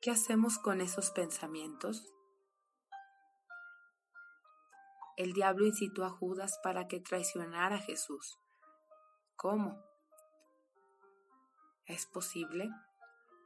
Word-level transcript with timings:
¿Qué 0.00 0.12
hacemos 0.12 0.58
con 0.58 0.80
esos 0.80 1.10
pensamientos? 1.10 2.14
El 5.16 5.32
diablo 5.32 5.66
incitó 5.66 6.04
a 6.04 6.10
Judas 6.10 6.60
para 6.62 6.86
que 6.86 7.00
traicionara 7.00 7.76
a 7.76 7.80
Jesús. 7.80 8.38
¿Cómo? 9.34 9.82
¿Es 11.86 12.06
posible? 12.06 12.70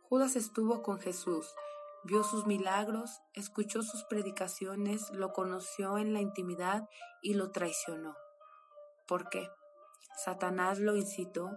Judas 0.02 0.36
estuvo 0.36 0.82
con 0.82 1.00
Jesús, 1.00 1.48
vio 2.04 2.22
sus 2.22 2.46
milagros, 2.46 3.22
escuchó 3.32 3.82
sus 3.82 4.04
predicaciones, 4.04 5.08
lo 5.14 5.32
conoció 5.32 5.96
en 5.96 6.12
la 6.12 6.21
intimidad 6.21 6.86
y 7.22 7.32
lo 7.32 7.50
traicionó. 7.50 8.14
¿Por 9.08 9.30
qué? 9.30 9.48
Satanás 10.22 10.80
lo 10.80 10.96
incitó, 10.96 11.50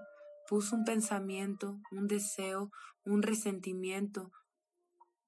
puso 0.48 0.74
un 0.74 0.86
pensamiento, 0.86 1.82
un 1.92 2.08
deseo, 2.08 2.72
un 3.04 3.24
resentimiento, 3.24 4.32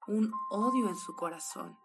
un 0.08 0.32
odio 0.50 0.88
en 0.88 0.96
su 0.96 1.16
corazón. 1.16 1.78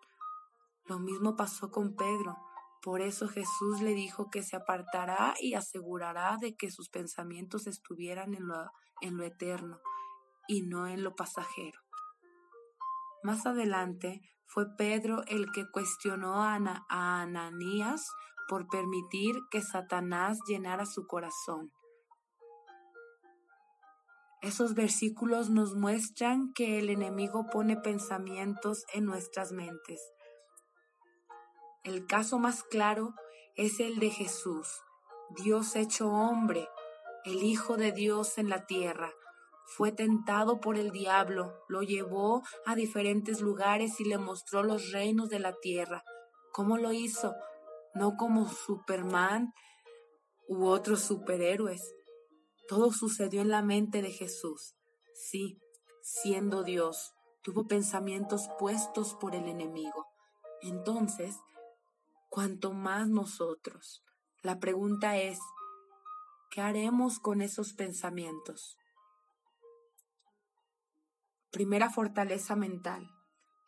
Lo 0.86 0.98
mismo 0.98 1.36
pasó 1.36 1.70
con 1.70 1.94
Pedro. 1.96 2.36
Por 2.82 3.00
eso 3.00 3.28
Jesús 3.28 3.80
le 3.80 3.94
dijo 3.94 4.30
que 4.30 4.42
se 4.42 4.56
apartará 4.56 5.34
y 5.40 5.54
asegurará 5.54 6.36
de 6.40 6.56
que 6.56 6.70
sus 6.70 6.88
pensamientos 6.88 7.66
estuvieran 7.66 8.34
en 8.34 8.48
lo, 8.48 9.24
eterno 9.24 9.80
y 10.48 10.62
no 10.62 10.86
en 10.86 11.04
lo 11.04 11.14
pasajero. 11.14 11.80
Más 13.22 13.46
adelante 13.46 14.20
fue 14.46 14.66
Pedro 14.76 15.22
el 15.28 15.52
que 15.52 15.64
cuestionó 15.70 16.42
a 16.42 16.56
Ananías 16.88 18.10
por 18.48 18.66
permitir 18.68 19.36
que 19.50 19.62
Satanás 19.62 20.38
llenara 20.46 20.86
su 20.86 21.06
corazón. 21.06 21.72
Esos 24.42 24.74
versículos 24.74 25.50
nos 25.50 25.76
muestran 25.76 26.52
que 26.52 26.80
el 26.80 26.90
enemigo 26.90 27.46
pone 27.46 27.76
pensamientos 27.76 28.84
en 28.92 29.04
nuestras 29.04 29.52
mentes. 29.52 30.02
El 31.84 32.06
caso 32.06 32.40
más 32.40 32.64
claro 32.64 33.14
es 33.54 33.78
el 33.78 34.00
de 34.00 34.10
Jesús, 34.10 34.66
Dios 35.30 35.76
hecho 35.76 36.08
hombre, 36.08 36.68
el 37.24 37.44
Hijo 37.44 37.76
de 37.76 37.92
Dios 37.92 38.36
en 38.36 38.48
la 38.48 38.66
tierra. 38.66 39.12
Fue 39.64 39.92
tentado 39.92 40.60
por 40.60 40.76
el 40.76 40.90
diablo, 40.90 41.54
lo 41.68 41.82
llevó 41.82 42.42
a 42.66 42.74
diferentes 42.74 43.40
lugares 43.40 44.00
y 44.00 44.04
le 44.04 44.18
mostró 44.18 44.64
los 44.64 44.90
reinos 44.90 45.28
de 45.28 45.38
la 45.38 45.52
tierra. 45.52 46.02
¿Cómo 46.50 46.78
lo 46.78 46.92
hizo? 46.92 47.32
No 47.94 48.16
como 48.16 48.48
Superman 48.48 49.52
u 50.48 50.66
otros 50.66 51.00
superhéroes, 51.00 51.94
todo 52.68 52.92
sucedió 52.92 53.42
en 53.42 53.48
la 53.48 53.62
mente 53.62 54.02
de 54.02 54.10
Jesús. 54.10 54.74
Sí, 55.14 55.60
siendo 56.02 56.62
Dios, 56.62 57.12
tuvo 57.42 57.66
pensamientos 57.66 58.48
puestos 58.58 59.14
por 59.14 59.34
el 59.34 59.48
enemigo. 59.48 60.06
Entonces, 60.62 61.36
cuanto 62.28 62.72
más 62.72 63.08
nosotros. 63.08 64.04
La 64.42 64.58
pregunta 64.58 65.16
es, 65.16 65.38
¿qué 66.50 66.60
haremos 66.60 67.18
con 67.18 67.42
esos 67.42 67.74
pensamientos? 67.74 68.76
Primera 71.50 71.90
fortaleza 71.90 72.56
mental. 72.56 73.10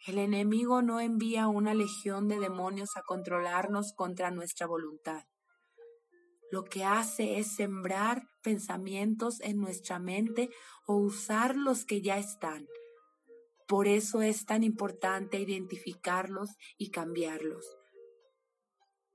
El 0.06 0.19
enemigo 0.19 0.83
no 0.83 1.01
envía 1.01 1.48
una 1.48 1.75
legión 1.75 2.29
de 2.29 2.39
demonios 2.39 2.97
a 2.97 3.03
controlarnos 3.03 3.92
contra 3.95 4.31
nuestra 4.31 4.67
voluntad 4.67 5.25
lo 6.55 6.62
que 6.62 6.84
hace 6.84 7.41
es 7.41 7.56
sembrar 7.56 8.28
pensamientos 8.41 9.41
en 9.41 9.58
nuestra 9.58 9.98
mente 9.98 10.50
o 10.86 10.94
usar 10.94 11.56
los 11.56 11.84
que 11.84 12.00
ya 12.00 12.16
están. 12.16 12.69
Por 13.66 13.88
eso 13.88 14.22
es 14.22 14.46
tan 14.46 14.62
importante 14.62 15.41
identificarlos 15.41 16.50
y 16.79 16.92
cambiarlos. 16.92 17.67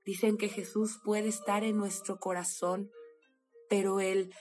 Dicen 0.04 0.36
que 0.36 0.50
Jesús 0.50 1.00
puede 1.02 1.28
estar 1.28 1.64
en 1.64 1.78
nuestro 1.78 2.18
corazón, 2.18 2.90
pero 3.70 4.00
el 4.00 4.34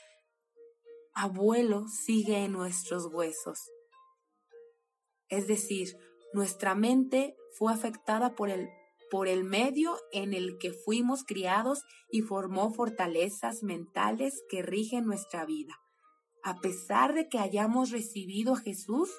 abuelo 1.14 1.86
sigue 1.88 2.44
en 2.44 2.52
nuestros 2.52 3.06
huesos. 3.06 3.72
Es 5.30 5.48
decir, 5.48 5.96
nuestra 6.34 6.76
mente 6.76 7.38
fue 7.58 7.72
afectada 7.72 8.36
por 8.36 8.50
el 8.50 8.68
por 9.10 9.28
el 9.28 9.44
medio 9.44 9.98
en 10.12 10.34
el 10.34 10.58
que 10.58 10.72
fuimos 10.72 11.24
criados 11.24 11.84
y 12.10 12.22
formó 12.22 12.74
fortalezas 12.74 13.64
mentales 13.64 14.44
que 14.50 14.62
rigen 14.62 15.06
nuestra 15.06 15.46
vida. 15.46 15.80
A 16.44 16.60
pesar 16.60 17.14
de 17.14 17.28
que 17.28 17.40
hayamos 17.40 17.92
recibido 17.92 18.54
a 18.54 18.60
Jesús, 18.60 19.10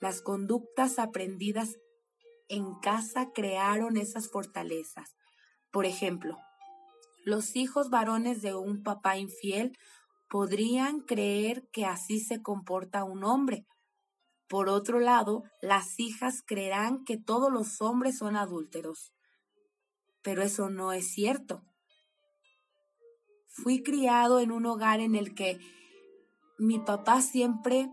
las 0.00 0.22
conductas 0.22 0.98
aprendidas 0.98 1.76
en 2.48 2.74
casa 2.80 3.30
crearon 3.32 3.96
esas 3.96 4.28
fortalezas. 4.30 5.16
Por 5.70 5.86
ejemplo, 5.86 6.36
los 7.24 7.56
hijos 7.56 7.90
varones 7.90 8.42
de 8.42 8.54
un 8.54 8.82
papá 8.82 9.18
infiel 9.18 9.76
podrían 10.28 11.00
creer 11.00 11.68
que 11.72 11.84
así 11.84 12.20
se 12.20 12.42
comporta 12.42 13.04
un 13.04 13.24
hombre, 13.24 13.66
por 14.48 14.68
otro 14.68 15.00
lado, 15.00 15.42
las 15.60 15.98
hijas 15.98 16.42
creerán 16.46 17.04
que 17.04 17.16
todos 17.16 17.52
los 17.52 17.80
hombres 17.80 18.18
son 18.18 18.36
adúlteros. 18.36 19.12
Pero 20.22 20.42
eso 20.42 20.70
no 20.70 20.92
es 20.92 21.10
cierto. 21.12 21.62
Fui 23.48 23.82
criado 23.82 24.38
en 24.40 24.52
un 24.52 24.66
hogar 24.66 25.00
en 25.00 25.14
el 25.14 25.34
que 25.34 25.58
mi 26.58 26.78
papá 26.78 27.22
siempre 27.22 27.90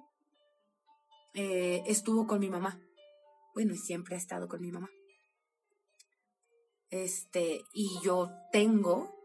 eh, 1.33 1.83
estuvo 1.87 2.27
con 2.27 2.39
mi 2.39 2.49
mamá. 2.49 2.79
Bueno, 3.55 3.75
siempre 3.75 4.15
ha 4.15 4.17
estado 4.17 4.47
con 4.47 4.61
mi 4.61 4.71
mamá. 4.71 4.89
Este, 6.89 7.61
y 7.73 7.89
yo 8.03 8.29
tengo 8.51 9.15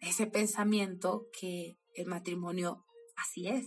ese 0.00 0.26
pensamiento 0.26 1.26
que 1.38 1.76
el 1.94 2.06
matrimonio 2.06 2.84
así 3.16 3.48
es. 3.48 3.66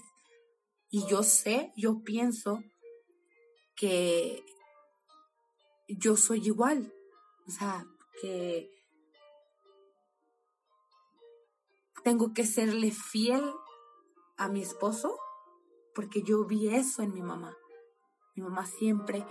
Y 0.95 1.05
yo 1.07 1.23
sé, 1.23 1.73
yo 1.75 2.03
pienso 2.05 2.63
que 3.75 4.45
yo 5.89 6.15
soy 6.15 6.47
igual. 6.47 6.93
O 7.45 7.51
sea, 7.51 7.85
que 8.21 8.71
tengo 12.05 12.31
que 12.33 12.45
serle 12.45 12.91
fiel 12.91 13.43
a 14.37 14.47
mi 14.47 14.61
esposo 14.61 15.19
porque 15.93 16.21
yo 16.21 16.45
vi 16.45 16.69
eso 16.73 17.01
en 17.01 17.13
mi 17.13 17.21
mamá. 17.21 17.57
Mi 18.33 18.43
mamá 18.43 18.65
siempre 18.65 19.25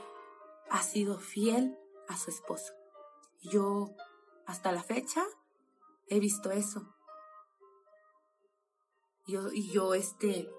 ha 0.68 0.82
sido 0.82 1.18
fiel 1.18 1.78
a 2.08 2.18
su 2.18 2.28
esposo. 2.28 2.74
Yo 3.42 3.88
hasta 4.44 4.70
la 4.70 4.82
fecha 4.82 5.24
he 6.08 6.20
visto 6.20 6.50
eso. 6.50 6.94
Yo, 9.26 9.50
y 9.50 9.72
yo 9.72 9.94
este 9.94 10.52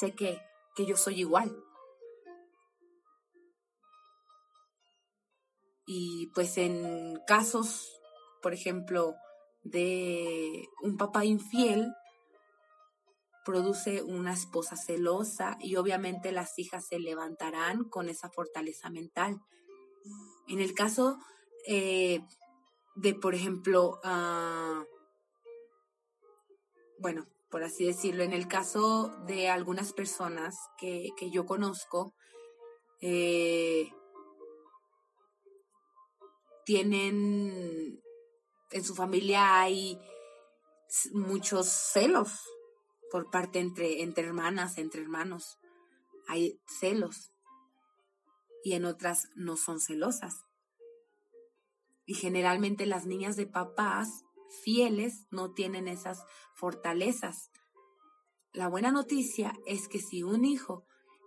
sé 0.00 0.14
que, 0.14 0.40
que 0.74 0.86
yo 0.86 0.96
soy 0.96 1.20
igual. 1.20 1.54
Y 5.86 6.28
pues 6.34 6.56
en 6.56 7.18
casos, 7.26 8.00
por 8.42 8.54
ejemplo, 8.54 9.14
de 9.62 10.68
un 10.82 10.96
papá 10.96 11.24
infiel, 11.24 11.92
produce 13.44 14.02
una 14.02 14.32
esposa 14.32 14.76
celosa 14.76 15.56
y 15.60 15.76
obviamente 15.76 16.32
las 16.32 16.58
hijas 16.58 16.86
se 16.86 16.98
levantarán 16.98 17.84
con 17.84 18.08
esa 18.08 18.30
fortaleza 18.30 18.90
mental. 18.90 19.40
En 20.48 20.60
el 20.60 20.74
caso 20.74 21.18
eh, 21.66 22.20
de, 22.94 23.14
por 23.14 23.34
ejemplo, 23.34 24.00
uh, 24.04 24.84
bueno, 26.98 27.26
por 27.50 27.64
así 27.64 27.84
decirlo. 27.84 28.22
En 28.22 28.32
el 28.32 28.48
caso 28.48 29.08
de 29.26 29.48
algunas 29.48 29.92
personas 29.92 30.56
que, 30.78 31.10
yo 31.30 31.46
conozco, 31.46 32.14
eh, 33.00 33.92
tienen, 36.64 38.00
en 38.70 38.84
su 38.84 38.94
familia 38.94 39.60
hay 39.60 39.98
muchos 41.12 41.66
celos 41.66 42.40
por 43.10 43.30
parte 43.30 43.58
entre, 43.58 44.02
entre 44.02 44.26
hermanas, 44.26 44.78
entre 44.78 45.02
hermanos. 45.02 45.58
Hay 46.28 46.60
celos. 46.66 47.32
Y 48.62 48.74
en 48.74 48.84
otras 48.84 49.28
no 49.34 49.56
son 49.56 49.80
celosas. 49.80 50.44
Y 52.06 52.14
generalmente 52.14 52.86
las 52.86 53.06
niñas 53.06 53.36
de 53.36 53.46
papás 53.46 54.24
fieles 54.50 55.26
no 55.30 55.52
tienen 55.52 55.88
esas 55.88 56.24
fortalezas. 56.54 57.49
La 58.52 58.66
buena 58.66 58.90
noticia 58.90 59.54
es 59.64 59.86
que 59.86 60.00
si 60.00 60.24
un 60.24 60.44
hijo 60.44 60.84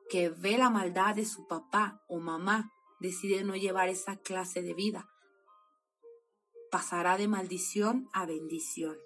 que 0.09 0.29
ve 0.29 0.57
la 0.57 0.69
maldad 0.69 1.15
de 1.15 1.25
su 1.25 1.47
papá 1.47 2.03
o 2.09 2.19
mamá 2.19 2.73
decide 2.99 3.45
no 3.45 3.55
llevar 3.55 3.87
esa 3.87 4.17
clase 4.17 4.61
de 4.61 4.73
vida, 4.73 5.09
pasará 6.69 7.17
de 7.17 7.29
maldición 7.29 8.09
a 8.11 8.25
bendición. 8.25 8.97